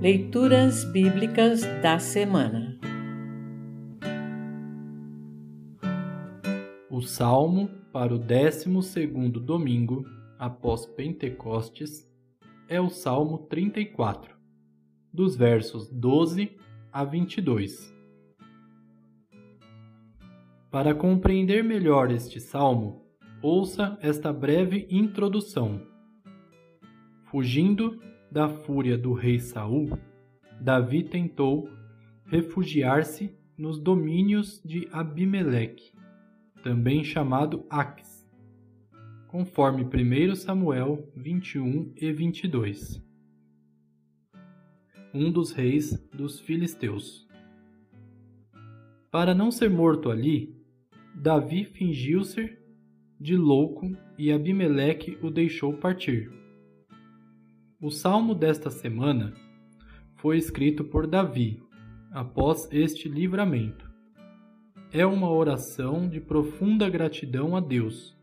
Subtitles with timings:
[0.00, 2.78] Leituras Bíblicas da Semana
[6.90, 10.04] O salmo para o 12 domingo
[10.38, 12.06] após Pentecostes
[12.68, 14.34] é o Salmo 34,
[15.12, 16.56] dos versos 12
[16.92, 17.94] a 22.
[20.70, 23.02] Para compreender melhor este salmo,
[23.42, 25.80] ouça esta breve introdução.
[27.30, 27.98] Fugindo
[28.36, 29.98] da fúria do rei Saul,
[30.60, 31.70] Davi tentou
[32.26, 35.90] refugiar-se nos domínios de Abimeleque,
[36.62, 38.28] também chamado Aques,
[39.26, 43.02] conforme 1 Samuel 21 e 22.
[45.14, 47.26] Um dos reis dos filisteus.
[49.10, 50.54] Para não ser morto ali,
[51.14, 52.54] Davi fingiu-se
[53.18, 56.30] de louco e Abimeleque o deixou partir.
[57.78, 59.34] O salmo desta semana
[60.14, 61.62] foi escrito por Davi
[62.10, 63.92] após este livramento.
[64.90, 68.16] É uma oração de profunda gratidão a Deus.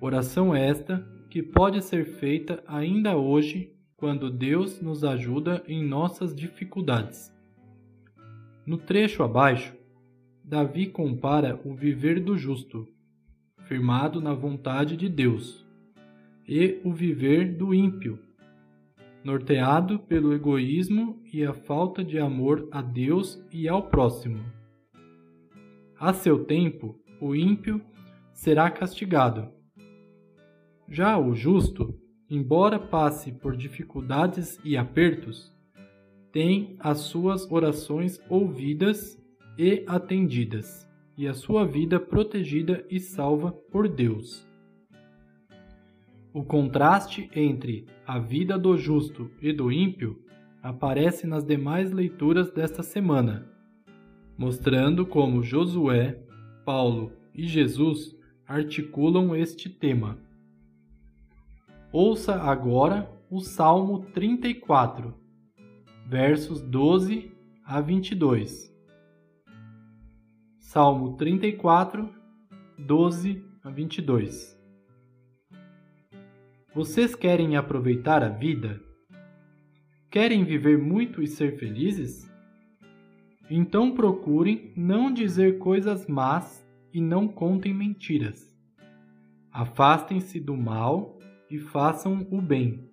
[0.00, 7.32] Oração esta que pode ser feita ainda hoje quando Deus nos ajuda em nossas dificuldades.
[8.66, 9.76] No trecho abaixo,
[10.42, 12.88] Davi compara o viver do justo,
[13.68, 15.64] firmado na vontade de Deus,
[16.48, 18.18] e o viver do ímpio,
[19.22, 24.42] norteado pelo egoísmo e a falta de amor a Deus e ao próximo.
[25.98, 27.80] A seu tempo, o ímpio
[28.32, 29.52] será castigado.
[30.88, 31.94] Já o justo,
[32.28, 35.54] embora passe por dificuldades e apertos,
[36.32, 39.20] tem as suas orações ouvidas
[39.58, 44.49] e atendidas, e a sua vida protegida e salva por Deus.
[46.32, 50.22] O contraste entre a vida do justo e do ímpio
[50.62, 53.50] aparece nas demais leituras desta semana,
[54.38, 56.22] mostrando como Josué,
[56.64, 60.18] Paulo e Jesus articulam este tema.
[61.92, 65.12] Ouça agora o Salmo 34,
[66.06, 67.32] versos 12
[67.64, 68.72] a 22.
[70.60, 72.08] Salmo 34,
[72.78, 74.59] 12 a 22.
[76.72, 78.80] Vocês querem aproveitar a vida?
[80.08, 82.30] Querem viver muito e ser felizes?
[83.50, 86.64] Então procurem não dizer coisas más
[86.94, 88.56] e não contem mentiras.
[89.50, 91.18] Afastem-se do mal
[91.50, 92.88] e façam o bem.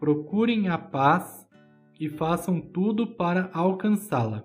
[0.00, 1.48] Procurem a paz
[2.00, 4.44] e façam tudo para alcançá-la.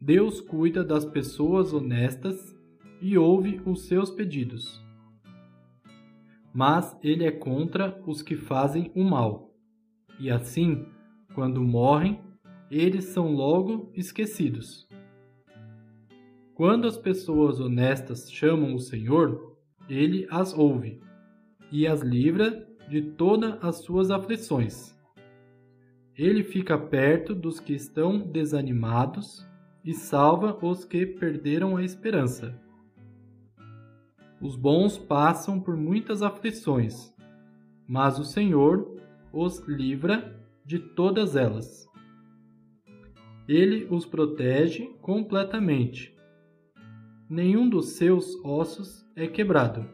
[0.00, 2.58] Deus cuida das pessoas honestas
[3.00, 4.87] e ouve os seus pedidos
[6.58, 9.54] mas ele é contra os que fazem o mal.
[10.18, 10.84] E assim,
[11.32, 12.20] quando morrem,
[12.68, 14.88] eles são logo esquecidos.
[16.56, 19.56] Quando as pessoas honestas chamam o Senhor,
[19.88, 21.00] ele as ouve
[21.70, 24.98] e as livra de todas as suas aflições.
[26.16, 29.48] Ele fica perto dos que estão desanimados
[29.84, 32.60] e salva os que perderam a esperança.
[34.40, 37.12] Os bons passam por muitas aflições,
[37.88, 38.96] mas o Senhor
[39.32, 41.88] os livra de todas elas.
[43.48, 46.14] Ele os protege completamente.
[47.28, 49.88] Nenhum dos seus ossos é quebrado.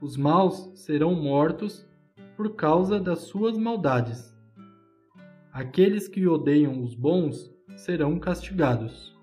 [0.00, 1.86] Os maus serão mortos
[2.36, 4.34] por causa das suas maldades.
[5.52, 9.16] Aqueles que odeiam os bons serão castigados.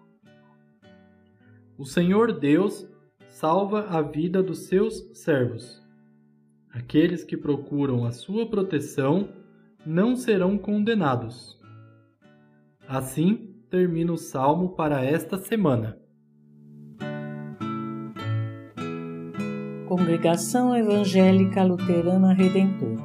[1.78, 2.88] O Senhor Deus
[3.32, 5.82] salva a vida dos seus servos.
[6.72, 9.30] Aqueles que procuram a sua proteção
[9.86, 11.60] não serão condenados.
[12.88, 15.98] Assim termina o salmo para esta semana.
[19.88, 22.98] Congregação Evangélica Luterana Redentor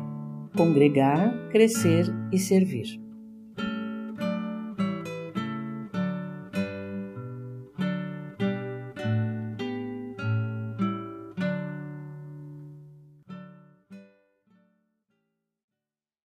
[0.56, 3.05] Congregar, Crescer e Servir.